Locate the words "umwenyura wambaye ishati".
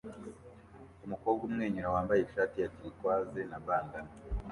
1.45-2.55